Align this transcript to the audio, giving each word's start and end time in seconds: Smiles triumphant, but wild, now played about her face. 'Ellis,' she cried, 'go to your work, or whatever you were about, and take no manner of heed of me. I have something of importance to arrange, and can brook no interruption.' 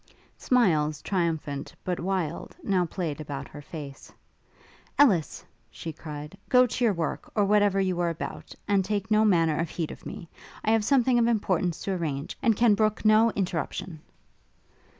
Smiles 0.39 0.99
triumphant, 1.03 1.75
but 1.83 1.99
wild, 1.99 2.55
now 2.63 2.87
played 2.87 3.21
about 3.21 3.47
her 3.49 3.61
face. 3.61 4.11
'Ellis,' 4.97 5.45
she 5.69 5.93
cried, 5.93 6.35
'go 6.49 6.65
to 6.65 6.83
your 6.83 6.93
work, 6.95 7.31
or 7.35 7.45
whatever 7.45 7.79
you 7.79 7.95
were 7.95 8.09
about, 8.09 8.55
and 8.67 8.83
take 8.83 9.11
no 9.11 9.23
manner 9.23 9.59
of 9.59 9.69
heed 9.69 9.91
of 9.91 10.03
me. 10.07 10.27
I 10.65 10.71
have 10.71 10.83
something 10.83 11.19
of 11.19 11.27
importance 11.27 11.83
to 11.83 11.91
arrange, 11.93 12.35
and 12.41 12.57
can 12.57 12.73
brook 12.73 13.05
no 13.05 13.29
interruption.' 13.35 13.99